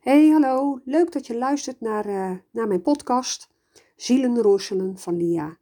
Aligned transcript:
Hey, 0.00 0.28
hallo. 0.28 0.80
Leuk 0.84 1.12
dat 1.12 1.26
je 1.26 1.36
luistert 1.36 1.80
naar, 1.80 2.06
uh, 2.06 2.32
naar 2.50 2.66
mijn 2.68 2.82
podcast 2.82 3.50
Zielenroerselen 3.96 4.98
van 4.98 5.16
Lia. 5.16 5.58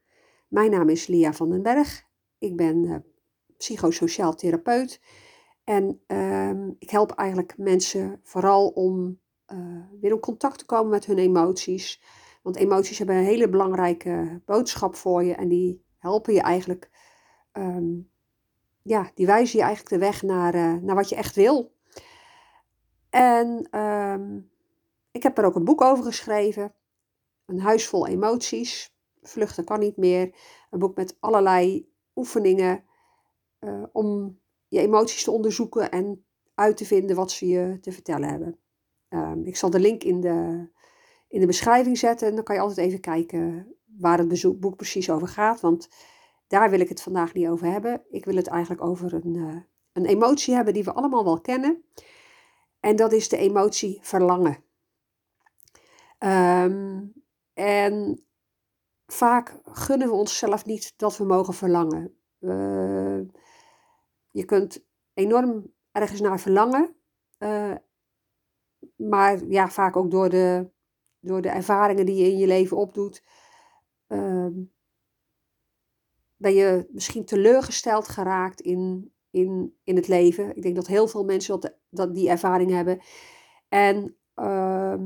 Mijn 0.48 0.70
naam 0.70 0.88
is 0.88 1.06
Lia 1.06 1.32
van 1.32 1.50
den 1.50 1.62
Berg. 1.62 2.04
Ik 2.38 2.56
ben 2.56 2.84
uh, 2.84 2.96
psychosociaal 3.56 4.34
therapeut. 4.34 5.00
En 5.64 6.00
uh, 6.06 6.50
ik 6.78 6.90
help 6.90 7.10
eigenlijk 7.10 7.54
mensen 7.56 8.20
vooral 8.22 8.68
om 8.68 9.18
uh, 9.52 9.58
weer 10.00 10.10
in 10.10 10.20
contact 10.20 10.58
te 10.58 10.66
komen 10.66 10.90
met 10.90 11.06
hun 11.06 11.18
emoties. 11.18 12.02
Want 12.42 12.56
emoties 12.56 12.98
hebben 12.98 13.16
een 13.16 13.24
hele 13.24 13.48
belangrijke 13.48 14.40
boodschap 14.44 14.94
voor 14.94 15.24
je. 15.24 15.34
En 15.34 15.48
die 15.48 15.84
helpen 15.98 16.34
je 16.34 16.40
eigenlijk, 16.40 16.90
um, 17.52 18.10
ja, 18.82 19.10
die 19.14 19.26
wijzen 19.26 19.58
je 19.58 19.64
eigenlijk 19.64 19.94
de 19.94 20.06
weg 20.06 20.22
naar, 20.22 20.82
naar 20.82 20.94
wat 20.94 21.08
je 21.08 21.16
echt 21.16 21.34
wil. 21.34 21.76
En 23.10 23.68
ehm, 23.70 24.38
ik 25.10 25.22
heb 25.22 25.38
er 25.38 25.44
ook 25.44 25.54
een 25.54 25.64
boek 25.64 25.80
over 25.80 26.04
geschreven. 26.04 26.74
Een 27.46 27.60
huis 27.60 27.86
vol 27.86 28.06
emoties. 28.06 28.94
Vluchten 29.22 29.64
kan 29.64 29.78
niet 29.78 29.96
meer. 29.96 30.34
Een 30.70 30.78
boek 30.78 30.96
met 30.96 31.16
allerlei 31.20 31.92
oefeningen 32.14 32.84
uh, 33.60 33.82
om 33.92 34.38
je 34.68 34.78
emoties 34.78 35.24
te 35.24 35.30
onderzoeken 35.30 35.90
en 35.90 36.24
uit 36.54 36.76
te 36.76 36.84
vinden 36.84 37.16
wat 37.16 37.30
ze 37.30 37.46
je 37.46 37.78
te 37.80 37.92
vertellen 37.92 38.28
hebben. 38.28 38.58
Um, 39.08 39.46
ik 39.46 39.56
zal 39.56 39.70
de 39.70 39.80
link 39.80 40.02
in 40.02 40.20
de, 40.20 40.68
in 41.28 41.40
de 41.40 41.46
beschrijving 41.46 41.98
zetten 41.98 42.28
en 42.28 42.34
dan 42.34 42.44
kan 42.44 42.54
je 42.54 42.60
altijd 42.60 42.86
even 42.86 43.00
kijken 43.00 43.74
waar 43.98 44.18
het 44.18 44.60
boek 44.60 44.76
precies 44.76 45.10
over 45.10 45.28
gaat. 45.28 45.60
Want 45.60 45.88
daar 46.46 46.70
wil 46.70 46.80
ik 46.80 46.88
het 46.88 47.02
vandaag 47.02 47.34
niet 47.34 47.48
over 47.48 47.66
hebben. 47.66 48.02
Ik 48.10 48.24
wil 48.24 48.36
het 48.36 48.46
eigenlijk 48.46 48.82
over 48.82 49.14
een, 49.14 49.34
uh, 49.34 49.56
een 49.92 50.04
emotie 50.04 50.54
hebben 50.54 50.74
die 50.74 50.84
we 50.84 50.92
allemaal 50.92 51.24
wel 51.24 51.40
kennen. 51.40 51.84
En 52.80 52.96
dat 52.96 53.12
is 53.12 53.28
de 53.28 53.36
emotie 53.36 53.98
verlangen. 54.02 54.64
Um, 56.18 57.12
en 57.52 58.24
vaak 59.06 59.60
gunnen 59.64 60.08
we 60.08 60.14
onszelf 60.14 60.64
niet 60.64 60.94
dat 60.96 61.16
we 61.16 61.24
mogen 61.24 61.54
verlangen. 61.54 62.18
Je 64.30 64.44
kunt 64.44 64.84
enorm 65.14 65.72
ergens 65.92 66.20
naar 66.20 66.40
verlangen. 66.40 66.96
Uh, 67.38 67.74
maar 68.96 69.44
ja, 69.44 69.68
vaak 69.68 69.96
ook 69.96 70.10
door 70.10 70.28
de, 70.28 70.70
door 71.20 71.42
de 71.42 71.48
ervaringen 71.48 72.06
die 72.06 72.16
je 72.16 72.30
in 72.30 72.38
je 72.38 72.46
leven 72.46 72.76
opdoet. 72.76 73.22
Uh, 74.08 74.46
ben 76.36 76.54
je 76.54 76.88
misschien 76.90 77.24
teleurgesteld 77.24 78.08
geraakt 78.08 78.60
in, 78.60 79.12
in, 79.30 79.76
in 79.84 79.96
het 79.96 80.08
leven. 80.08 80.56
Ik 80.56 80.62
denk 80.62 80.74
dat 80.74 80.86
heel 80.86 81.08
veel 81.08 81.24
mensen 81.24 81.60
dat, 81.90 82.14
die 82.14 82.28
ervaring 82.28 82.70
hebben. 82.70 83.00
En 83.68 84.16
uh, 84.36 85.00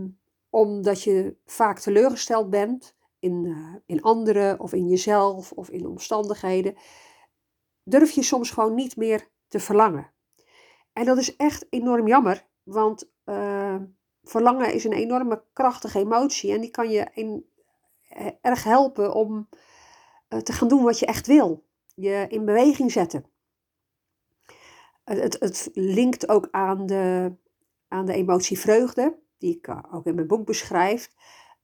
omdat 0.51 1.03
je 1.03 1.37
vaak 1.45 1.79
teleurgesteld 1.79 2.51
bent 2.51 2.97
in, 3.19 3.45
uh, 3.45 3.75
in 3.87 4.03
anderen 4.03 4.61
of 4.61 4.73
in 4.73 4.89
jezelf 4.89 5.53
of 5.53 5.71
in 5.71 5.87
omstandigheden, 5.87 6.75
durf 7.83 8.11
je 8.11 8.23
soms 8.23 8.51
gewoon 8.51 8.75
niet 8.75 8.97
meer 8.97 9.29
te 9.49 9.61
verlangen. 9.61 10.11
En 10.93 11.05
dat 11.05 11.19
is 11.19 11.37
echt 11.37 11.67
enorm 11.71 12.07
jammer, 12.07 12.47
want 12.63 13.11
uh, 13.25 13.77
verlangen 14.23 14.75
is 14.75 14.85
een 14.85 14.93
enorme 14.93 15.45
krachtige 15.53 15.99
emotie 15.99 16.53
en 16.53 16.61
die 16.61 16.71
kan 16.71 16.91
je 16.91 17.07
in, 17.15 17.47
uh, 18.17 18.27
erg 18.41 18.65
helpen 18.65 19.15
om 19.15 19.49
te 20.43 20.53
gaan 20.53 20.69
doen 20.69 20.83
wat 20.83 20.99
je 20.99 21.07
echt 21.07 21.27
wil. 21.27 21.65
Je 21.95 22.27
in 22.29 22.45
beweging 22.45 22.93
zetten 22.93 23.32
het, 25.19 25.37
het 25.41 25.71
linkt 25.73 26.29
ook 26.29 26.49
aan 26.51 26.87
de, 26.87 27.33
aan 27.89 28.07
de 28.07 28.13
emotie 28.13 28.59
vreugde, 28.59 29.19
die 29.39 29.57
ik 29.57 29.67
eh, 29.67 29.79
ook 29.93 30.07
in 30.07 30.15
mijn 30.15 30.27
boek 30.27 30.47
beschrijf. 30.47 31.11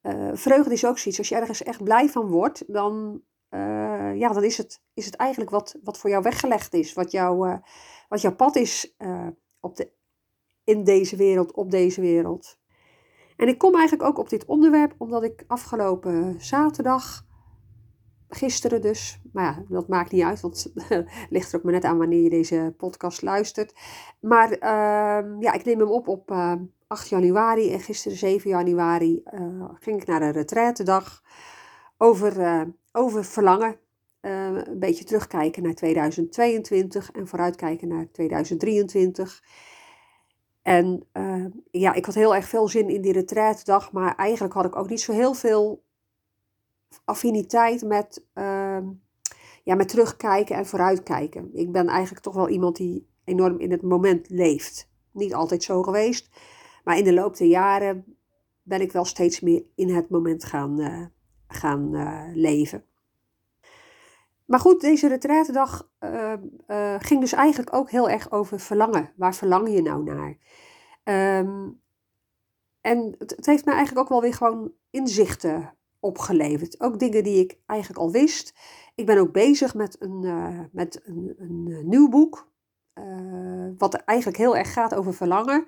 Uh, 0.03 0.29
vreugde 0.33 0.73
is 0.73 0.85
ook 0.85 0.97
zoiets, 0.97 1.19
als 1.19 1.29
je 1.29 1.35
ergens 1.35 1.63
echt 1.63 1.83
blij 1.83 2.09
van 2.09 2.27
wordt, 2.27 2.63
dan, 2.67 3.21
uh, 3.49 4.15
ja, 4.15 4.33
dan 4.33 4.43
is, 4.43 4.57
het, 4.57 4.81
is 4.93 5.05
het 5.05 5.15
eigenlijk 5.15 5.51
wat, 5.51 5.75
wat 5.83 5.97
voor 5.97 6.09
jou 6.09 6.23
weggelegd 6.23 6.73
is, 6.73 6.93
wat, 6.93 7.11
jou, 7.11 7.59
wat 8.09 8.21
jouw 8.21 8.35
pad 8.35 8.55
is 8.55 8.95
op 9.59 9.75
de, 9.75 9.91
in 10.63 10.83
deze 10.83 11.15
wereld, 11.15 11.51
op 11.51 11.71
deze 11.71 12.01
wereld. 12.01 12.57
En 13.35 13.47
ik 13.47 13.57
kom 13.57 13.75
eigenlijk 13.75 14.09
ook 14.09 14.17
op 14.17 14.29
dit 14.29 14.45
onderwerp 14.45 14.95
omdat 14.97 15.23
ik 15.23 15.43
afgelopen 15.47 16.35
zaterdag 16.37 17.25
gisteren 18.29 18.81
dus. 18.81 19.21
Maar 19.33 19.43
ja, 19.43 19.63
dat 19.67 19.87
maakt 19.87 20.11
niet 20.11 20.23
uit, 20.23 20.41
want 20.41 20.71
ligt 21.29 21.51
er 21.51 21.57
ook 21.57 21.63
maar 21.63 21.73
net 21.73 21.83
aan 21.83 21.97
wanneer 21.97 22.23
je 22.23 22.29
deze 22.29 22.73
podcast 22.77 23.21
luistert. 23.21 23.73
Maar 24.19 24.51
uh, 24.51 25.41
ja, 25.41 25.53
ik 25.53 25.65
neem 25.65 25.79
hem 25.79 25.89
op 25.89 26.07
op 26.07 26.31
uh, 26.31 26.37
ehm, 26.37 26.63
8 26.87 27.09
januari 27.09 27.73
en 27.73 27.79
gisteren 27.79 28.17
7 28.17 28.49
januari 28.49 29.21
uh, 29.33 29.69
ging 29.79 30.01
ik 30.01 30.07
naar 30.07 30.21
een 30.21 30.31
retraitedag 30.31 31.23
over, 31.97 32.39
eh, 32.39 32.61
over 32.91 33.25
verlangen. 33.25 33.75
een 34.21 34.79
beetje 34.79 35.03
terugkijken 35.03 35.63
naar 35.63 35.73
2022 35.73 37.11
en 37.11 37.27
vooruitkijken 37.27 37.87
naar 37.87 38.11
2023. 38.11 39.43
En 40.61 41.07
ja, 41.71 41.93
ik 41.93 42.05
had 42.05 42.15
heel 42.15 42.35
erg 42.35 42.47
veel 42.47 42.67
zin 42.67 42.89
in 42.89 43.01
die 43.01 43.13
retraitedag, 43.13 43.91
maar 43.91 44.15
eigenlijk 44.15 44.53
had 44.53 44.65
ik 44.65 44.75
ook 44.75 44.89
niet 44.89 45.01
zo 45.01 45.11
heel 45.11 45.33
veel 45.33 45.83
affiniteit 47.05 47.83
met, 47.83 48.25
uh, 48.35 48.77
ja, 49.63 49.75
met 49.75 49.89
terugkijken 49.89 50.55
en 50.55 50.65
vooruitkijken. 50.65 51.49
Ik 51.53 51.71
ben 51.71 51.87
eigenlijk 51.87 52.23
toch 52.23 52.35
wel 52.35 52.49
iemand 52.49 52.75
die 52.75 53.07
enorm 53.23 53.59
in 53.59 53.71
het 53.71 53.81
moment 53.81 54.29
leeft. 54.29 54.89
Niet 55.11 55.33
altijd 55.33 55.63
zo 55.63 55.83
geweest, 55.83 56.29
maar 56.83 56.97
in 56.97 57.03
de 57.03 57.13
loop 57.13 57.37
der 57.37 57.47
jaren 57.47 58.17
ben 58.63 58.81
ik 58.81 58.91
wel 58.91 59.05
steeds 59.05 59.39
meer 59.39 59.63
in 59.75 59.89
het 59.89 60.09
moment 60.09 60.43
gaan, 60.43 60.79
uh, 60.79 61.05
gaan 61.47 61.93
uh, 61.93 62.23
leven. 62.33 62.83
Maar 64.45 64.59
goed, 64.59 64.81
deze 64.81 65.07
retraitedag 65.07 65.89
uh, 65.99 66.33
ging 66.99 67.21
dus 67.21 67.33
eigenlijk 67.33 67.73
ook 67.73 67.91
heel 67.91 68.09
erg 68.09 68.31
over 68.31 68.59
verlangen. 68.59 69.13
Waar 69.15 69.35
verlang 69.35 69.69
je 69.69 69.81
nou 69.81 70.03
naar? 70.03 70.37
Um, 71.39 71.81
en 72.81 73.15
het, 73.17 73.29
het, 73.35 73.45
heeft 73.45 73.65
mij 73.65 73.73
eigenlijk 73.73 74.05
ook 74.05 74.11
wel 74.11 74.21
weer 74.21 74.33
gewoon 74.33 74.71
inzichten 74.89 75.73
opgeleverd. 75.99 76.79
Ook 76.79 76.99
dingen 76.99 77.23
die 77.23 77.43
ik 77.43 77.59
eigenlijk 77.65 77.99
al 77.99 78.11
wist. 78.11 78.53
Ik 78.95 79.05
ben 79.05 79.17
ook 79.17 79.31
bezig 79.31 79.73
met 79.73 79.95
een, 80.01 80.23
uh, 80.23 80.59
met 80.71 81.01
een, 81.03 81.35
een, 81.37 81.67
een, 81.71 81.89
nieuw 81.89 82.09
boek. 82.09 82.51
Uh, 82.93 83.69
wat 83.77 83.93
eigenlijk 83.93 84.37
heel 84.37 84.57
erg 84.57 84.73
gaat 84.73 84.95
over 84.95 85.13
verlangen. 85.13 85.65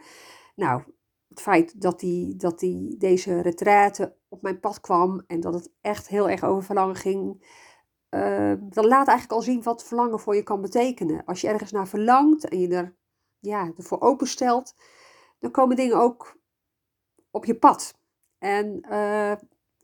Nou, 0.56 0.84
het 1.28 1.42
feit 1.42 1.82
dat, 1.82 2.00
die, 2.00 2.36
dat 2.36 2.60
die, 2.60 2.98
deze 2.98 3.42
retraite 3.42 4.16
op 4.28 4.42
mijn 4.42 4.60
pad 4.60 4.82
kwam 4.82 5.24
en 5.28 5.40
dat 5.40 5.54
het 5.54 5.72
echt 5.82 6.08
heel 6.08 6.30
erg 6.30 6.44
over 6.44 6.64
verlangen 6.64 6.96
ging. 6.96 7.50
Uh, 8.10 8.54
dat 8.60 8.86
laat 8.86 9.08
eigenlijk 9.08 9.32
al 9.32 9.42
zien 9.42 9.64
wat 9.64 9.84
verlangen 9.84 10.20
voor 10.20 10.36
je 10.36 10.44
kan 10.44 10.62
betekenen. 10.62 11.26
Als 11.26 11.42
je 11.42 11.48
ergens 11.48 11.72
naar 11.72 11.88
verlangt 11.88 12.50
en 12.50 12.60
je 12.60 12.68
er, 12.68 12.96
ja, 13.40 13.72
ervoor 13.78 14.02
openstelt, 14.02 14.76
dan 15.40 15.52
komen 15.52 15.76
dingen 15.76 15.98
ook 15.98 16.40
op 17.32 17.46
je 17.46 17.56
pad. 17.56 18.00
En 18.38 18.82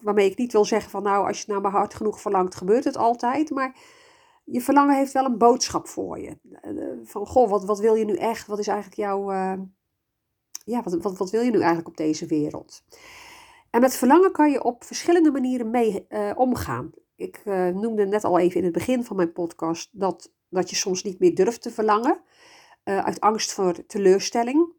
waarmee 0.01 0.29
ik 0.29 0.37
niet 0.37 0.51
wil 0.51 0.65
zeggen 0.65 0.91
van 0.91 1.03
nou, 1.03 1.27
als 1.27 1.41
je 1.41 1.51
naar 1.51 1.61
mijn 1.61 1.73
hart 1.73 1.93
genoeg 1.93 2.21
verlangt, 2.21 2.55
gebeurt 2.55 2.83
het 2.83 2.97
altijd. 2.97 3.49
Maar 3.49 3.75
je 4.43 4.61
verlangen 4.61 4.95
heeft 4.95 5.13
wel 5.13 5.25
een 5.25 5.37
boodschap 5.37 5.87
voor 5.87 6.19
je. 6.19 6.37
Eh, 6.61 6.71
van 7.03 7.25
goh, 7.25 7.49
wat, 7.49 7.65
wat 7.65 7.79
wil 7.79 7.95
je 7.95 8.05
nu 8.05 8.15
echt? 8.15 8.47
Wat 8.47 8.59
is 8.59 8.67
eigenlijk 8.67 8.97
jouw. 8.97 9.31
Uh, 9.31 9.53
ja, 10.65 10.83
wat, 10.83 11.01
wat, 11.01 11.17
wat 11.17 11.31
wil 11.31 11.41
je 11.41 11.51
nu 11.51 11.57
eigenlijk 11.57 11.87
op 11.87 11.97
deze 11.97 12.25
wereld? 12.25 12.83
En 13.69 13.81
met 13.81 13.95
verlangen 13.95 14.31
kan 14.31 14.51
je 14.51 14.63
op 14.63 14.83
verschillende 14.83 15.31
manieren 15.31 15.69
mee 15.69 16.07
omgaan. 16.35 16.91
Ik 17.15 17.41
noemde 17.73 18.05
net 18.05 18.23
al 18.23 18.39
even 18.39 18.57
in 18.57 18.63
het 18.63 18.73
begin 18.73 19.03
van 19.03 19.15
mijn 19.15 19.31
podcast 19.31 19.89
dat, 19.91 20.31
dat 20.49 20.69
je 20.69 20.75
soms 20.75 21.03
niet 21.03 21.19
meer 21.19 21.35
durft 21.35 21.61
te 21.61 21.71
verlangen. 21.71 22.21
uit 22.83 23.19
angst 23.19 23.53
voor 23.53 23.85
teleurstelling. 23.85 24.73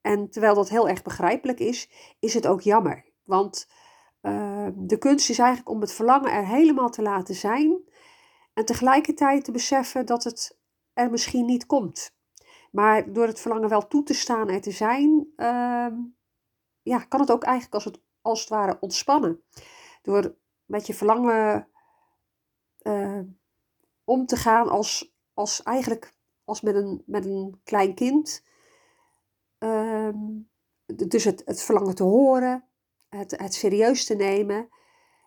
En 0.00 0.30
terwijl 0.30 0.54
dat 0.54 0.68
heel 0.68 0.88
erg 0.88 1.02
begrijpelijk 1.02 1.60
is, 1.60 1.90
is 2.18 2.34
het 2.34 2.46
ook 2.46 2.60
jammer. 2.60 3.04
Want 3.22 3.68
Ehm, 4.24 4.72
de 4.76 4.98
kunst 4.98 5.30
is 5.30 5.38
eigenlijk 5.38 5.68
om 5.68 5.80
het 5.80 5.92
verlangen 5.92 6.32
er 6.32 6.46
helemaal 6.46 6.90
te 6.90 7.02
laten 7.02 7.34
zijn 7.34 7.78
en 8.54 8.64
tegelijkertijd 8.64 9.44
te 9.44 9.52
beseffen 9.52 10.06
dat 10.06 10.24
het 10.24 10.58
er 10.92 11.10
misschien 11.10 11.44
niet 11.44 11.66
komt. 11.66 12.16
Maar 12.70 13.12
door 13.12 13.26
het 13.26 13.40
verlangen 13.40 13.68
wel 13.68 13.86
toe 13.86 14.02
te 14.02 14.14
staan 14.14 14.48
en 14.48 14.60
te 14.60 14.70
zijn, 14.70 15.32
ehm, 15.36 15.94
ja, 16.82 16.98
kan 16.98 17.20
het 17.20 17.30
ook 17.30 17.42
eigenlijk 17.42 17.74
als 17.74 17.84
het, 17.84 18.00
als 18.22 18.40
het 18.40 18.48
ware 18.48 18.76
ontspannen. 18.80 19.42
Door 20.02 20.34
met 20.64 20.86
je 20.86 20.94
verlangen 20.94 21.68
ehm, 22.78 23.24
om 24.04 24.26
te 24.26 24.36
gaan 24.36 24.68
als, 24.68 25.14
als 25.34 25.62
eigenlijk 25.62 26.14
als 26.44 26.60
met 26.60 26.74
een, 26.74 27.02
met 27.06 27.24
een 27.24 27.60
klein 27.64 27.94
kind. 27.94 28.42
dus 30.86 31.24
het, 31.24 31.42
het 31.44 31.62
verlangen 31.62 31.94
te 31.94 32.02
horen, 32.02 32.68
het, 33.16 33.30
het 33.40 33.54
serieus 33.54 34.04
te 34.04 34.14
nemen 34.14 34.68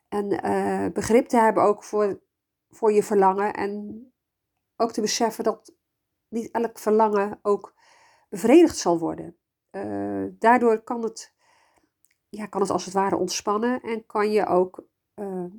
en 0.08 0.46
uh, 0.46 0.92
begrip 0.94 1.28
te 1.28 1.38
hebben 1.38 1.64
ook 1.64 1.84
voor, 1.84 2.20
voor 2.70 2.92
je 2.92 3.04
verlangen 3.04 3.54
en 3.54 4.06
ook 4.76 4.92
te 4.92 5.02
beseffen 5.02 5.44
dat 5.44 5.74
niet 6.28 6.52
elk 6.52 6.80
verlangen 6.80 7.40
ook 7.42 7.74
bevredigd 8.30 8.78
zal 8.78 9.00
worden. 9.00 9.38
Uh, 9.72 10.26
daardoor 10.32 10.82
kan 10.82 11.04
het 11.04 11.36
ja, 12.30 12.46
kan 12.46 12.62
het 12.62 12.70
als 12.70 12.86
het 12.86 12.94
ware 12.94 13.16
ontspannen 13.16 13.82
en 13.82 14.06
kan 14.06 14.32
je 14.32 14.46
ook 14.46 14.86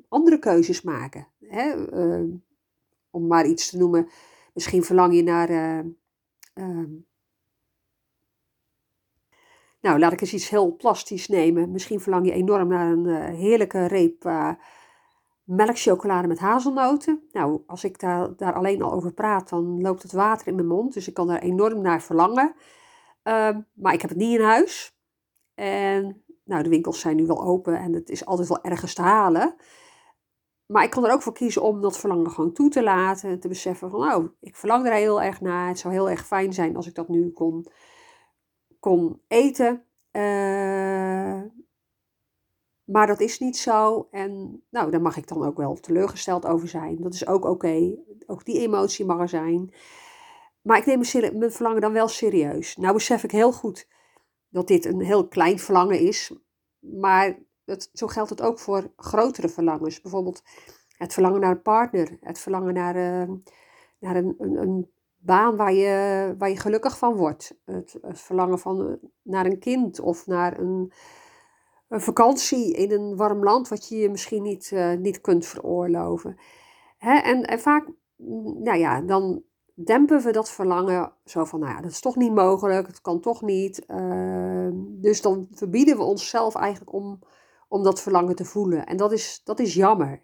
andere 0.08 0.38
keuzes 0.38 0.82
maken. 0.82 1.28
Hè? 1.38 1.74
om 3.10 3.26
maar 3.26 3.46
iets 3.46 3.70
te 3.70 3.76
noemen, 3.76 4.08
misschien 4.52 4.84
verlang 4.84 5.14
je 5.14 5.22
naar. 5.22 5.84
Nou, 9.80 9.98
laat 9.98 10.12
ik 10.12 10.20
eens 10.20 10.34
iets 10.34 10.48
heel 10.48 10.76
plastisch 10.76 11.28
nemen. 11.28 11.70
Misschien 11.70 12.00
verlang 12.00 12.26
je 12.26 12.32
enorm 12.32 12.68
naar 12.68 12.92
een 12.92 13.34
heerlijke 13.34 13.86
reep 13.86 14.24
melkchocolade 15.48 16.28
met 16.28 16.38
hazelnoten. 16.38 17.22
Nou, 17.32 17.62
als 17.66 17.84
ik 17.84 18.00
daar, 18.00 18.36
daar 18.36 18.54
alleen 18.54 18.82
al 18.82 18.92
over 18.92 19.12
praat, 19.12 19.48
dan 19.48 19.80
loopt 19.80 20.02
het 20.02 20.12
water 20.12 20.46
in 20.46 20.54
mijn 20.54 20.66
mond. 20.66 20.94
Dus 20.94 21.08
ik 21.08 21.14
kan 21.14 21.26
daar 21.26 21.38
enorm 21.38 21.80
naar 21.80 22.02
verlangen. 22.02 22.54
Ehm, 23.22 23.60
maar 23.72 23.92
ik 23.92 24.00
heb 24.00 24.10
het 24.10 24.18
niet 24.18 24.38
in 24.38 24.44
huis. 24.44 24.96
En 25.54 26.24
nou, 26.44 26.62
de 26.62 26.68
winkels 26.68 27.00
zijn 27.00 27.16
nu 27.16 27.26
wel 27.26 27.44
open 27.44 27.78
en 27.78 27.92
het 27.92 28.08
is 28.10 28.26
altijd 28.26 28.48
wel 28.48 28.62
ergens 28.62 28.94
te 28.94 29.02
halen. 29.02 29.54
Maar 30.66 30.84
ik 30.84 30.90
kan 30.90 31.04
er 31.04 31.12
ook 31.12 31.22
voor 31.22 31.32
kiezen 31.32 31.62
om 31.62 31.80
dat 31.80 31.98
verlangen 31.98 32.30
gewoon 32.30 32.52
toe 32.52 32.68
te 32.70 32.82
laten. 32.82 33.30
En 33.30 33.40
te 33.40 33.48
beseffen 33.48 33.90
van, 33.90 34.00
nou, 34.00 34.30
ik 34.40 34.56
verlang 34.56 34.86
er 34.86 34.92
heel 34.92 35.22
erg 35.22 35.40
naar. 35.40 35.68
Het 35.68 35.78
zou 35.78 35.94
heel 35.94 36.10
erg 36.10 36.26
fijn 36.26 36.52
zijn 36.52 36.76
als 36.76 36.86
ik 36.86 36.94
dat 36.94 37.08
nu 37.08 37.30
kon, 37.30 37.66
kon 38.80 39.20
eten. 39.28 39.84
Uh, 40.12 41.42
maar 42.84 43.06
dat 43.06 43.20
is 43.20 43.38
niet 43.38 43.56
zo. 43.56 44.08
En 44.10 44.62
nou, 44.70 44.90
daar 44.90 45.02
mag 45.02 45.16
ik 45.16 45.28
dan 45.28 45.44
ook 45.44 45.56
wel 45.56 45.74
teleurgesteld 45.74 46.46
over 46.46 46.68
zijn. 46.68 47.02
Dat 47.02 47.14
is 47.14 47.26
ook 47.26 47.44
oké. 47.44 47.94
Ook 48.26 48.44
die 48.44 48.60
emotie 48.60 49.04
mag 49.04 49.20
er 49.20 49.28
zijn. 49.28 49.74
Maar 50.62 50.78
ik 50.78 50.86
neem 50.86 51.02
mijn 51.38 51.52
verlangen 51.52 51.80
dan 51.80 51.92
wel 51.92 52.08
serieus. 52.08 52.76
Nou 52.76 52.92
besef 52.92 53.24
ik 53.24 53.30
heel 53.30 53.52
goed 53.52 53.88
dat 54.48 54.68
dit 54.68 54.84
een 54.84 55.00
heel 55.00 55.28
klein 55.28 55.58
verlangen 55.58 56.00
is. 56.00 56.32
Maar 56.78 57.38
het, 57.64 57.90
zo 57.92 58.06
geldt 58.06 58.30
het 58.30 58.42
ook 58.42 58.58
voor 58.58 58.92
grotere 58.96 59.48
verlangens. 59.48 60.00
Bijvoorbeeld 60.00 60.42
het 60.96 61.12
verlangen 61.12 61.40
naar 61.40 61.50
een 61.50 61.62
partner. 61.62 62.18
Het 62.20 62.38
verlangen 62.38 62.74
naar, 62.74 62.96
uh, 62.96 63.34
naar 63.98 64.16
een, 64.16 64.34
een, 64.38 64.56
een, 64.56 64.90
baan 65.28 65.56
waar 65.56 65.72
je, 65.72 66.34
waar 66.38 66.48
je 66.48 66.56
gelukkig 66.56 66.98
van 66.98 67.14
wordt. 67.14 67.54
Het, 67.64 67.98
het 68.02 68.20
verlangen 68.20 68.58
van, 68.58 68.98
naar 69.22 69.46
een 69.46 69.58
kind 69.58 70.00
of 70.00 70.26
naar 70.26 70.58
een 70.58 70.92
een 71.88 72.00
vakantie 72.00 72.72
in 72.74 72.92
een 72.92 73.16
warm 73.16 73.44
land 73.44 73.68
wat 73.68 73.88
je 73.88 73.96
je 73.96 74.10
misschien 74.10 74.42
niet, 74.42 74.70
uh, 74.74 74.92
niet 74.92 75.20
kunt 75.20 75.46
veroorloven. 75.46 76.38
Hè? 76.98 77.18
En, 77.18 77.42
en 77.42 77.60
vaak, 77.60 77.88
mm, 78.16 78.62
nou 78.62 78.78
ja, 78.78 79.00
dan 79.00 79.42
dempen 79.74 80.22
we 80.22 80.32
dat 80.32 80.50
verlangen 80.50 81.12
zo 81.24 81.44
van, 81.44 81.60
nou 81.60 81.72
ja, 81.72 81.80
dat 81.80 81.90
is 81.90 82.00
toch 82.00 82.16
niet 82.16 82.34
mogelijk, 82.34 82.86
het 82.86 83.00
kan 83.00 83.20
toch 83.20 83.42
niet. 83.42 83.84
Uh, 83.88 84.68
dus 84.74 85.22
dan 85.22 85.48
verbieden 85.50 85.96
we 85.96 86.02
onszelf 86.02 86.54
eigenlijk 86.54 86.92
om, 86.92 87.18
om 87.68 87.82
dat 87.82 88.00
verlangen 88.00 88.34
te 88.34 88.44
voelen. 88.44 88.86
En 88.86 88.96
dat 88.96 89.12
is, 89.12 89.40
dat 89.44 89.58
is 89.58 89.74
jammer, 89.74 90.22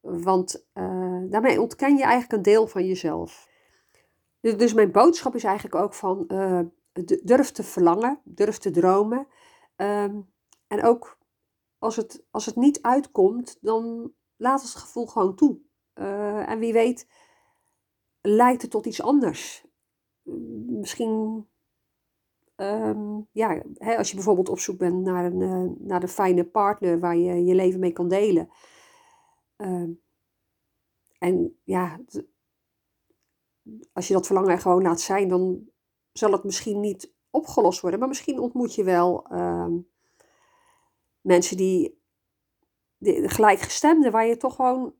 want 0.00 0.66
uh, 0.74 1.22
daarmee 1.30 1.60
ontken 1.60 1.96
je 1.96 2.02
eigenlijk 2.02 2.32
een 2.32 2.52
deel 2.52 2.66
van 2.66 2.86
jezelf. 2.86 3.47
Dus, 4.40 4.56
dus 4.56 4.74
mijn 4.74 4.92
boodschap 4.92 5.34
is 5.34 5.44
eigenlijk 5.44 5.74
ook 5.74 5.94
van, 5.94 6.26
durf 7.22 7.50
te 7.50 7.62
verlangen, 7.62 8.20
durf 8.24 8.58
te 8.58 8.70
dromen. 8.70 9.26
Ehm, 9.76 10.20
en 10.66 10.84
ook 10.84 11.18
als 11.78 11.96
het, 11.96 12.24
als 12.30 12.46
het 12.46 12.56
niet 12.56 12.82
uitkomt, 12.82 13.58
dan 13.60 14.12
laat 14.36 14.62
het 14.62 14.74
gevoel 14.74 15.06
gewoon 15.06 15.34
toe. 15.34 15.58
Uh, 15.94 16.48
en 16.48 16.58
wie 16.58 16.72
weet, 16.72 17.06
leidt 18.20 18.62
het 18.62 18.70
tot 18.70 18.86
iets 18.86 19.02
anders. 19.02 19.66
Misschien, 20.66 21.46
um, 22.56 23.28
ja, 23.32 23.62
hè, 23.74 23.96
als 23.96 24.08
je 24.08 24.14
bijvoorbeeld 24.14 24.48
op 24.48 24.58
zoek 24.58 24.78
bent 24.78 25.04
naar 25.04 25.24
een, 25.24 25.40
uh, 25.40 25.70
naar 25.78 26.02
een 26.02 26.08
fijne 26.08 26.44
partner 26.44 27.00
waar 27.00 27.16
je 27.16 27.44
je 27.44 27.54
leven 27.54 27.80
mee 27.80 27.92
kan 27.92 28.08
delen. 28.08 28.48
Uh, 29.56 29.88
en 31.18 31.58
ja, 31.64 32.00
als 33.92 34.08
je 34.08 34.14
dat 34.14 34.26
verlangen 34.26 34.50
er 34.50 34.60
gewoon 34.60 34.82
laat 34.82 35.00
zijn, 35.00 35.28
dan 35.28 35.68
zal 36.12 36.32
het 36.32 36.44
misschien 36.44 36.80
niet 36.80 37.12
opgelost 37.30 37.80
worden. 37.80 38.00
Maar 38.00 38.08
misschien 38.08 38.40
ontmoet 38.40 38.74
je 38.74 38.84
wel 38.84 39.26
ehm, 39.30 39.72
mensen 41.20 41.56
die, 41.56 42.00
de 42.96 43.28
gelijkgestemden, 43.28 44.12
waar 44.12 44.26
je 44.26 44.36
toch 44.36 44.54
gewoon 44.54 44.94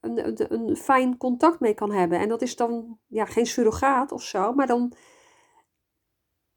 een, 0.00 0.52
een, 0.52 0.76
fijn 0.76 1.16
contact 1.16 1.60
mee 1.60 1.74
kan 1.74 1.92
hebben. 1.92 2.18
En 2.18 2.28
dat 2.28 2.42
is 2.42 2.56
dan 2.56 2.98
ja, 3.06 3.24
geen 3.24 3.46
surrogaat 3.46 4.12
of 4.12 4.22
zo, 4.22 4.52
maar 4.52 4.66
dan 4.66 4.92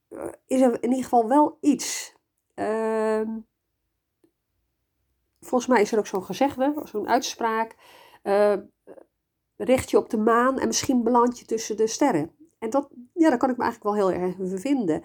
eh, 0.07 0.27
is 0.45 0.61
er 0.61 0.83
in 0.83 0.89
ieder 0.89 1.03
geval 1.03 1.27
wel 1.27 1.57
iets. 1.61 2.15
Uh, 2.55 3.21
volgens 5.39 5.69
mij 5.69 5.81
is 5.81 5.91
er 5.91 5.97
ook 5.97 6.07
zo'n 6.07 6.23
gezegde, 6.23 6.81
zo'n 6.83 7.07
uitspraak. 7.07 7.75
Uh, 8.23 8.53
richt 9.63 9.89
je 9.89 9.98
op 9.98 10.10
de 10.10 10.18
maan 10.18 10.60
en 10.60 10.68
misschien 10.68 11.04
beland 11.04 11.39
je 11.39 11.45
tussen 11.45 11.77
de 11.77 11.88
sterren. 11.88 12.31
En 12.60 12.69
dat, 12.69 12.89
ja, 13.13 13.30
daar 13.30 13.38
kan 13.38 13.50
ik 13.50 13.57
me 13.57 13.63
eigenlijk 13.63 13.95
wel 13.95 14.10
heel 14.10 14.21
erg 14.21 14.62
vinden. 14.62 15.04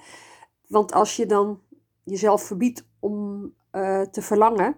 Want 0.66 0.92
als 0.92 1.16
je 1.16 1.26
dan 1.26 1.60
jezelf 2.02 2.42
verbiedt 2.42 2.88
om 3.00 3.42
uh, 3.72 4.00
te 4.00 4.22
verlangen, 4.22 4.76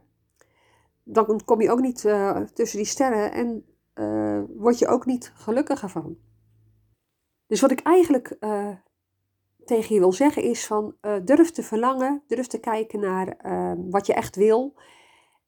dan 1.03 1.41
kom 1.45 1.61
je 1.61 1.71
ook 1.71 1.81
niet 1.81 2.05
uh, 2.05 2.37
tussen 2.37 2.79
die 2.79 2.87
sterren 2.87 3.33
en 3.33 3.65
uh, 3.95 4.43
word 4.57 4.79
je 4.79 4.89
ook 4.89 5.07
niet 5.07 5.33
gelukkiger 5.35 5.89
van. 5.89 6.17
Dus 7.47 7.61
wat 7.61 7.71
ik 7.71 7.81
eigenlijk 7.81 8.37
tegen 9.65 9.95
je 9.95 10.01
wil 10.01 10.13
zeggen 10.13 10.43
is 10.43 10.67
van 10.67 10.95
durf 11.25 11.51
te 11.51 11.63
verlangen, 11.63 12.23
durf 12.27 12.47
te 12.47 12.61
kijken 12.61 13.01
naar 13.01 13.37
wat 13.91 14.07
je 14.07 14.15
echt 14.15 14.37
wil. 14.37 14.75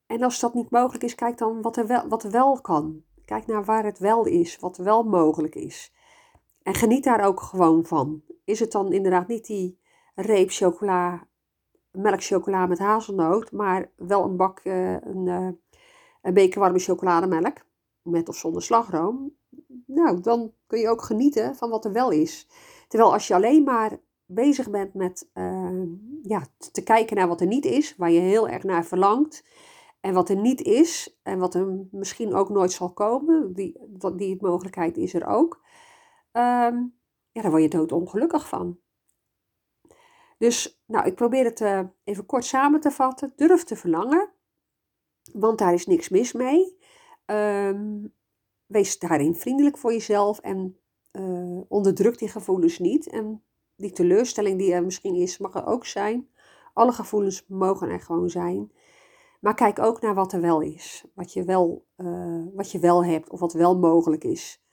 En 0.06 0.23
als 0.23 0.40
dat 0.40 0.55
niet 0.55 0.70
mogelijk 0.70 1.05
is, 1.05 1.14
kijk 1.14 1.38
dan 1.38 1.62
wat 1.62 1.76
er, 1.76 1.87
wel, 1.87 2.08
wat 2.08 2.25
er 2.25 2.31
wel 2.31 2.61
kan. 2.61 3.02
Kijk 3.24 3.46
naar 3.46 3.64
waar 3.64 3.84
het 3.84 3.98
wel 3.98 4.26
is, 4.26 4.58
wat 4.58 4.76
wel 4.76 5.02
mogelijk 5.02 5.54
is. 5.54 5.92
En 6.62 6.74
geniet 6.74 7.04
daar 7.04 7.24
ook 7.24 7.40
gewoon 7.40 7.84
van. 7.84 8.22
Is 8.44 8.60
het 8.60 8.72
dan 8.72 8.92
inderdaad 8.92 9.28
niet 9.28 9.46
die 9.46 9.78
reep 10.14 10.50
chocola 10.50 11.26
melkchocola 11.92 12.66
met 12.66 12.78
hazelnoot, 12.78 13.52
maar 13.52 13.90
wel 13.96 14.24
een 14.24 14.36
bak, 14.36 14.60
uh, 14.64 14.90
een, 14.90 15.26
uh, 15.26 15.48
een 16.22 16.34
beker 16.34 16.60
warme 16.60 16.78
chocolademelk, 16.78 17.56
met 18.02 18.28
of 18.28 18.36
zonder 18.36 18.62
slagroom. 18.62 19.36
Nou, 19.86 20.20
dan 20.20 20.52
kun 20.66 20.78
je 20.78 20.88
ook 20.88 21.02
genieten 21.02 21.56
van 21.56 21.70
wat 21.70 21.84
er 21.84 21.92
wel 21.92 22.10
is. 22.10 22.48
Terwijl 22.88 23.12
als 23.12 23.26
je 23.26 23.34
alleen 23.34 23.62
maar 23.62 24.00
bezig 24.26 24.70
bent 24.70 24.94
met 24.94 25.28
uh, 25.34 25.82
ja, 26.22 26.46
te 26.72 26.82
kijken 26.82 27.16
naar 27.16 27.28
wat 27.28 27.40
er 27.40 27.46
niet 27.46 27.64
is, 27.64 27.96
waar 27.96 28.10
je 28.10 28.20
heel 28.20 28.48
erg 28.48 28.62
naar 28.62 28.84
verlangt, 28.84 29.44
en 30.02 30.14
wat 30.14 30.28
er 30.28 30.36
niet 30.36 30.60
is, 30.60 31.18
en 31.22 31.38
wat 31.38 31.54
er 31.54 31.86
misschien 31.90 32.34
ook 32.34 32.48
nooit 32.48 32.72
zal 32.72 32.92
komen, 32.92 33.52
die, 33.52 33.78
die 34.16 34.36
mogelijkheid 34.40 34.96
is 34.96 35.14
er 35.14 35.26
ook, 35.26 35.60
um, 36.32 36.94
ja, 37.32 37.42
daar 37.42 37.50
word 37.50 37.62
je 37.62 37.68
doodongelukkig 37.68 38.48
van. 38.48 38.78
Dus 40.38 40.82
nou, 40.86 41.06
ik 41.06 41.14
probeer 41.14 41.44
het 41.44 41.60
uh, 41.60 41.80
even 42.04 42.26
kort 42.26 42.44
samen 42.44 42.80
te 42.80 42.90
vatten. 42.90 43.32
Durf 43.36 43.64
te 43.64 43.76
verlangen, 43.76 44.30
want 45.32 45.58
daar 45.58 45.74
is 45.74 45.86
niks 45.86 46.08
mis 46.08 46.32
mee. 46.32 46.78
Um, 47.26 48.14
wees 48.66 48.98
daarin 48.98 49.34
vriendelijk 49.34 49.78
voor 49.78 49.92
jezelf 49.92 50.38
en 50.38 50.78
uh, 51.12 51.60
onderdruk 51.68 52.18
die 52.18 52.28
gevoelens 52.28 52.78
niet. 52.78 53.08
En 53.08 53.42
die 53.76 53.92
teleurstelling 53.92 54.58
die 54.58 54.72
er 54.72 54.84
misschien 54.84 55.14
is, 55.14 55.38
mag 55.38 55.54
er 55.54 55.66
ook 55.66 55.86
zijn. 55.86 56.28
Alle 56.72 56.92
gevoelens 56.92 57.46
mogen 57.46 57.88
er 57.88 58.00
gewoon 58.00 58.30
zijn. 58.30 58.72
Maar 59.43 59.55
kijk 59.55 59.79
ook 59.79 60.01
naar 60.01 60.15
wat 60.15 60.32
er 60.32 60.41
wel 60.41 60.61
is. 60.61 61.05
Wat 61.15 61.32
je 61.32 61.44
wel, 61.44 61.87
uh, 61.96 62.44
wat 62.55 62.70
je 62.70 62.79
wel 62.79 63.05
hebt 63.05 63.31
of 63.31 63.41
wat 63.41 63.53
wel 63.53 63.79
mogelijk 63.79 64.25
is. 64.25 64.65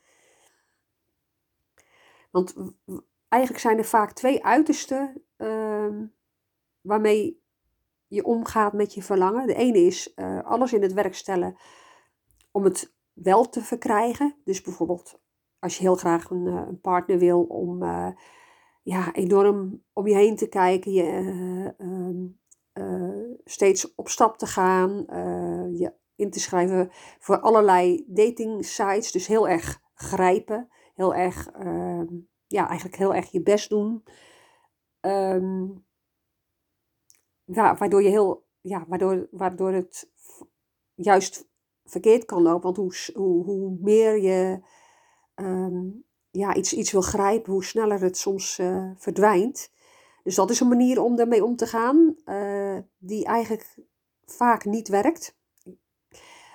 Want 2.30 2.54
eigenlijk 3.28 3.62
zijn 3.62 3.78
er 3.78 3.84
vaak 3.84 4.12
twee 4.12 4.44
uitersten 4.44 5.22
uh, 5.36 5.96
waarmee 6.80 7.42
je 8.06 8.24
omgaat 8.24 8.72
met 8.72 8.94
je 8.94 9.02
verlangen. 9.02 9.46
De 9.46 9.54
ene 9.54 9.78
is 9.78 10.12
uh, 10.16 10.42
alles 10.42 10.72
in 10.72 10.82
het 10.82 10.92
werk 10.92 11.14
stellen 11.14 11.56
om 12.50 12.64
het 12.64 12.94
wel 13.12 13.48
te 13.48 13.60
verkrijgen. 13.62 14.36
Dus 14.44 14.62
bijvoorbeeld 14.62 15.20
als 15.58 15.76
je 15.76 15.82
heel 15.82 15.96
graag 15.96 16.30
een, 16.30 16.46
uh, 16.46 16.62
een 16.68 16.80
partner 16.80 17.18
wil 17.18 17.42
om 17.42 17.82
ja, 18.82 19.12
enorm 19.12 19.84
om 19.92 20.06
je 20.06 20.14
heen 20.14 20.36
te 20.36 20.48
kijken, 20.48 20.92
je 20.92 21.74
ehm, 21.78 22.26
steeds 23.44 23.94
op 23.94 24.08
stap 24.08 24.38
te 24.38 24.46
gaan, 24.46 25.04
je 25.72 25.92
in 26.16 26.30
te 26.30 26.40
schrijven 26.40 26.88
voor 27.18 27.40
allerlei 27.40 28.04
dating 28.06 28.64
sites. 28.64 29.12
Dus 29.12 29.26
heel 29.26 29.48
erg 29.48 29.82
grijpen, 29.94 30.68
heel 30.94 31.14
erg, 31.14 31.50
ehm, 31.50 32.06
ja, 32.46 32.68
eigenlijk 32.68 32.96
heel 32.98 33.14
erg 33.14 33.30
je 33.30 33.42
best 33.42 33.68
doen. 33.68 34.04
Ja, 37.44 37.76
waardoor 37.76 38.02
je 38.02 38.08
heel, 38.08 38.46
ja, 38.60 38.84
waardoor, 38.88 39.28
waardoor 39.30 39.72
het 39.72 40.10
juist 40.94 41.48
verkeerd 41.84 42.24
kan 42.24 42.42
lopen. 42.42 42.62
Want 42.62 42.76
hoe, 42.76 43.22
hoe, 43.22 43.44
hoe 43.44 43.78
meer 43.80 44.20
je 44.20 44.60
um, 45.34 46.04
ja, 46.30 46.54
iets, 46.54 46.72
iets 46.72 46.92
wil 46.92 47.00
grijpen, 47.00 47.52
hoe 47.52 47.64
sneller 47.64 48.00
het 48.00 48.16
soms 48.16 48.58
uh, 48.58 48.90
verdwijnt. 48.96 49.72
Dus 50.30 50.38
dat 50.38 50.50
is 50.50 50.60
een 50.60 50.68
manier 50.68 51.02
om 51.02 51.16
daarmee 51.16 51.44
om 51.44 51.56
te 51.56 51.66
gaan, 51.66 52.16
die 52.98 53.24
eigenlijk 53.24 53.76
vaak 54.24 54.64
niet 54.64 54.88
werkt. 54.88 55.38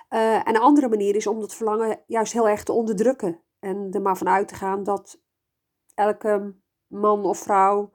en 0.08 0.48
een 0.54 0.60
andere 0.60 0.88
manier 0.88 1.16
is 1.16 1.26
om 1.26 1.40
dat 1.40 1.54
verlangen 1.54 2.00
juist 2.06 2.32
heel 2.32 2.48
erg 2.48 2.62
te 2.62 2.72
onderdrukken. 2.72 3.40
En 3.58 3.88
er 3.90 4.02
maar 4.02 4.16
vanuit 4.16 4.48
te 4.48 4.54
gaan 4.54 4.84
dat 4.84 5.20
elke 5.94 6.54
man 6.86 7.24
of 7.24 7.38
vrouw 7.38 7.90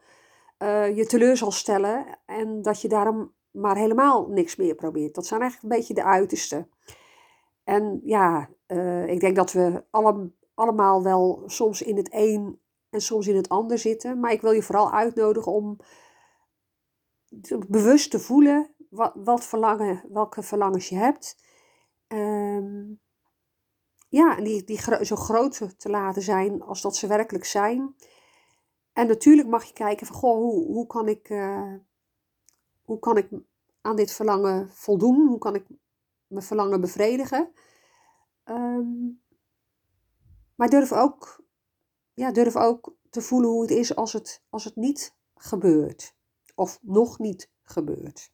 je 0.93 1.05
teleur 1.07 1.38
zal 1.38 1.51
stellen. 1.51 2.05
En 2.25 2.61
dat 2.61 2.81
je 2.81 2.88
daarom 2.88 3.33
maar 3.51 3.75
helemaal 3.75 4.27
niks 4.27 4.55
meer 4.55 4.75
probeert. 4.75 5.15
Dat 5.15 5.25
zijn 5.25 5.41
eigenlijk 5.41 5.73
een 5.73 5.79
beetje 5.79 5.93
de 5.93 6.03
uitersten. 6.03 6.69
En 7.63 8.01
ja, 8.03 8.50
ik 9.05 9.19
denk 9.19 9.35
dat 9.35 9.51
we 9.51 9.83
alle, 9.89 10.31
allemaal 10.53 11.03
wel 11.03 11.43
soms 11.45 11.81
in 11.81 11.97
het 11.97 12.09
een 12.11 12.59
en 12.91 13.01
soms 13.01 13.27
in 13.27 13.36
het 13.36 13.50
ander 13.50 13.77
zitten. 13.77 14.19
Maar 14.19 14.31
ik 14.31 14.41
wil 14.41 14.51
je 14.51 14.63
vooral 14.63 14.91
uitnodigen 14.91 15.51
om 15.51 15.77
bewust 17.67 18.12
te 18.12 18.19
voelen 18.19 18.75
wat, 18.89 19.13
wat 19.15 19.45
verlangen, 19.45 20.03
welke 20.10 20.43
verlangens 20.43 20.89
je 20.89 20.95
hebt. 20.95 21.43
Um, 22.07 23.00
ja, 24.10 24.38
en 24.38 24.43
die, 24.43 24.63
die 24.63 25.05
zo 25.05 25.15
groot 25.15 25.79
te 25.79 25.89
laten 25.89 26.21
zijn 26.21 26.62
als 26.62 26.81
dat 26.81 26.95
ze 26.95 27.07
werkelijk 27.07 27.45
zijn. 27.45 27.95
En 28.93 29.07
natuurlijk 29.07 29.48
mag 29.48 29.63
je 29.63 29.74
kijken 29.74 30.07
van, 30.07 30.15
goh, 30.15 30.38
hoe, 30.38 30.65
hoe, 30.65 30.88
kan, 30.88 31.07
ik, 31.07 31.29
uh, 31.29 31.74
hoe 32.81 33.00
kan 33.00 33.17
ik 33.17 33.29
aan 33.81 33.95
dit 33.95 34.12
verlangen 34.12 34.69
voldoen? 34.69 35.27
Hoe 35.27 35.38
kan 35.38 35.55
ik 35.55 35.65
mijn 36.27 36.45
verlangen 36.45 36.81
bevredigen? 36.81 37.53
Um, 38.45 39.21
maar 40.55 40.69
durf 40.69 40.91
ook, 40.91 41.43
ja, 42.13 42.32
durf 42.32 42.56
ook 42.56 42.94
te 43.10 43.22
voelen 43.22 43.50
hoe 43.50 43.62
het 43.62 43.72
is 43.72 43.96
als 43.96 44.13
het, 44.13 44.44
als 44.50 44.63
het 44.63 44.75
niet 44.75 45.15
gebeurt. 45.36 46.15
Of 46.56 46.80
nog 46.82 47.20
niet 47.20 47.50
gebeurt. 47.63 48.32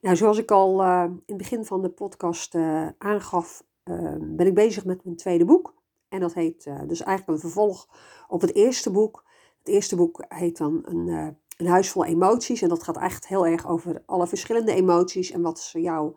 Nou, 0.00 0.16
zoals 0.16 0.38
ik 0.38 0.50
al 0.50 0.82
uh, 0.82 1.04
in 1.04 1.22
het 1.26 1.36
begin 1.36 1.64
van 1.64 1.82
de 1.82 1.90
podcast 1.90 2.54
uh, 2.54 2.88
aangaf, 2.98 3.64
uh, 3.84 4.14
ben 4.20 4.46
ik 4.46 4.54
bezig 4.54 4.84
met 4.84 5.04
mijn 5.04 5.16
tweede 5.16 5.44
boek. 5.44 5.74
En 6.08 6.20
dat 6.20 6.34
heet 6.34 6.64
dus 6.64 7.02
eigenlijk 7.02 7.28
een 7.28 7.50
vervolg 7.50 7.88
op 8.28 8.40
het 8.40 8.54
eerste 8.54 8.90
boek. 8.90 9.24
Het 9.58 9.68
eerste 9.68 9.96
boek 9.96 10.24
heet 10.28 10.56
dan 10.56 10.80
een, 10.82 11.36
een 11.56 11.66
huis 11.66 11.90
vol 11.90 12.04
emoties. 12.04 12.62
En 12.62 12.68
dat 12.68 12.82
gaat 12.82 12.98
echt 12.98 13.26
heel 13.26 13.46
erg 13.46 13.68
over 13.68 14.02
alle 14.06 14.26
verschillende 14.26 14.72
emoties 14.72 15.30
en 15.30 15.42
wat 15.42 15.60
ze 15.60 15.80
jou 15.80 16.16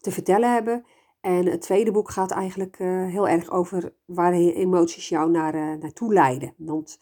te 0.00 0.10
vertellen 0.10 0.52
hebben. 0.52 0.84
En 1.24 1.46
het 1.46 1.60
tweede 1.60 1.90
boek 1.90 2.10
gaat 2.10 2.30
eigenlijk 2.30 2.78
uh, 2.78 3.06
heel 3.06 3.28
erg 3.28 3.50
over 3.50 3.94
waar 4.04 4.32
emoties 4.32 5.08
jou 5.08 5.30
naar, 5.30 5.54
uh, 5.54 5.74
naartoe 5.74 6.12
leiden. 6.12 6.54
Want 6.56 6.98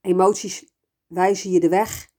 emoties 0.00 0.74
wijzen 1.06 1.50
je 1.50 1.60
de 1.60 1.68
weg 1.68 2.10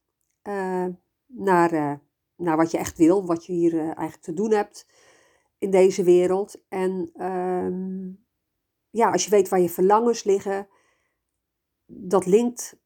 uh, 0.43 0.85
naar, 1.25 2.01
naar 2.35 2.57
wat 2.57 2.71
je 2.71 2.77
echt 2.77 2.97
wil, 2.97 3.25
wat 3.25 3.45
je 3.45 3.53
hier 3.53 3.79
eigenlijk 3.79 4.21
te 4.21 4.33
doen 4.33 4.51
hebt 4.51 4.87
in 5.57 5.71
deze 5.71 6.03
wereld. 6.03 6.63
En 6.67 7.25
um, 7.25 8.25
ja, 8.89 9.11
als 9.11 9.23
je 9.23 9.29
weet 9.29 9.49
waar 9.49 9.61
je 9.61 9.69
verlangens 9.69 10.23
liggen, 10.23 10.67
dat 11.85 12.25
linkt 12.25 12.79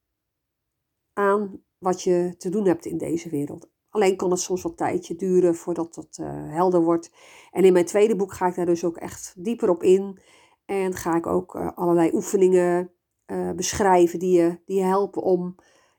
aan 1.13 1.63
wat 1.77 2.01
je 2.01 2.35
te 2.37 2.49
doen 2.49 2.65
hebt 2.65 2.85
in 2.85 2.97
deze 2.97 3.29
wereld. 3.29 3.69
Alleen 3.95 4.17
kan 4.17 4.31
het 4.31 4.39
soms 4.39 4.61
wat 4.61 4.77
tijdje 4.77 5.15
duren 5.15 5.55
voordat 5.55 5.93
dat 5.93 6.17
uh, 6.21 6.27
helder 6.31 6.81
wordt. 6.81 7.11
En 7.51 7.63
in 7.63 7.73
mijn 7.73 7.85
tweede 7.85 8.15
boek 8.15 8.33
ga 8.33 8.47
ik 8.47 8.55
daar 8.55 8.65
dus 8.65 8.83
ook 8.83 8.97
echt 8.97 9.33
dieper 9.37 9.69
op 9.69 9.83
in. 9.83 10.19
En 10.65 10.93
ga 10.93 11.15
ik 11.15 11.25
ook 11.27 11.55
uh, 11.55 11.71
allerlei 11.75 12.13
oefeningen 12.13 12.91
uh, 13.27 13.51
beschrijven 13.51 14.19
die 14.19 14.37
je, 14.37 14.59
die 14.65 14.77
je 14.77 14.83
helpen 14.83 15.21
om 15.21 15.55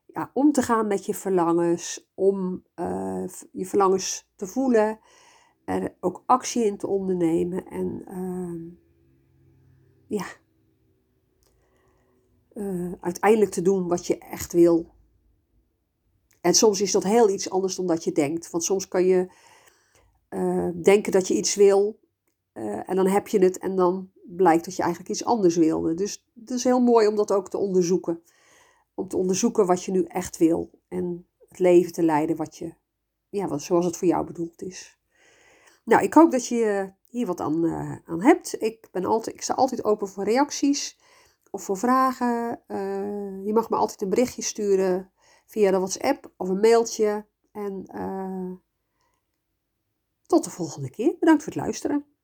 ja, 0.07 0.31
om 0.35 0.53
te 0.53 0.63
gaan 0.63 0.87
met 0.87 1.07
je 1.07 1.15
verlangens. 1.15 2.11
Om 2.15 2.65
je 3.53 3.67
verlangens 3.67 4.31
te 4.35 4.47
voelen. 4.47 5.01
Er 5.65 5.97
ook 6.01 6.23
actie 6.27 6.65
in 6.65 6.77
te 6.77 6.87
ondernemen. 6.87 7.67
En 7.67 8.03
ehm, 8.07 8.63
ja, 10.07 10.27
uiteindelijk 13.01 13.51
te 13.51 13.63
doen 13.63 13.89
wat 13.89 14.07
je 14.07 14.19
echt 14.19 14.53
wil. 14.53 14.96
En 16.47 16.55
soms 16.55 16.81
is 16.81 16.93
dat 16.93 17.03
heel 17.03 17.29
iets 17.29 17.51
anders 17.51 17.77
dan 17.77 17.87
dat 17.87 18.05
je 18.05 18.13
denkt. 18.13 18.51
Want 18.51 18.65
soms 18.65 18.89
kan 18.89 19.05
je 19.05 19.29
uh, 20.31 20.69
denken 20.83 21.13
dat 21.13 21.29
je 21.29 21.35
iets 21.35 21.55
wil 21.55 21.99
uh, 22.55 22.89
en 22.89 22.97
dan 22.97 23.07
heb 23.07 23.29
je 23.29 23.39
het 23.39 23.59
en 23.59 23.77
dan 23.77 24.11
blijkt 24.25 24.65
dat 24.65 24.77
je 24.77 24.83
eigenlijk 24.83 25.13
iets 25.13 25.25
anders 25.25 25.57
wilde. 25.57 25.95
Dus 25.95 26.27
het 26.41 26.51
is 26.51 26.65
heel 26.65 26.81
mooi 26.81 27.07
om 27.07 27.17
dat 27.17 27.33
ook 27.33 27.49
te 27.49 27.59
onderzoeken. 27.59 28.23
Om 28.95 29.09
te 29.09 29.17
onderzoeken 29.17 29.67
wat 29.67 29.85
je 29.85 29.91
nu 29.91 30.05
echt 30.05 30.37
wil 30.37 30.71
en 30.89 31.27
het 31.49 31.59
leven 31.59 31.93
te 31.93 32.03
leiden 32.03 32.37
wat 32.37 32.57
je, 32.57 32.75
ja, 33.29 33.49
wat, 33.49 33.63
zoals 33.63 33.85
het 33.85 33.97
voor 33.97 34.09
jou 34.09 34.27
bedoeld 34.27 34.63
is. 34.63 34.99
Nou, 35.85 36.03
ik 36.03 36.15
hoop 36.15 36.31
dat 36.31 36.47
je 36.47 36.93
hier 37.07 37.27
wat 37.27 37.41
aan, 37.41 37.65
uh, 37.65 37.97
aan 38.05 38.23
hebt. 38.23 38.63
Ik, 38.63 38.89
ben 38.93 39.05
altijd, 39.05 39.37
ik 39.37 39.43
sta 39.43 39.55
altijd 39.55 39.85
open 39.85 40.09
voor 40.09 40.25
reacties 40.25 40.99
of 41.51 41.63
voor 41.63 41.77
vragen. 41.77 42.61
je 43.45 43.51
mag 43.55 43.71
me 43.71 43.77
altijd 43.77 44.01
een 44.01 44.09
berichtje 44.09 44.43
sturen 44.43 45.11
via 45.47 45.71
de 45.71 45.77
WhatsApp 45.77 46.33
of 46.37 46.49
een 46.49 46.61
mailtje. 46.61 47.27
En 47.53 47.91
uh, 47.95 48.53
tot 50.27 50.45
de 50.45 50.51
volgende 50.51 50.91
keer. 50.91 51.17
Bedankt 51.19 51.43
voor 51.43 51.53
het 51.53 51.63
luisteren. 51.63 52.16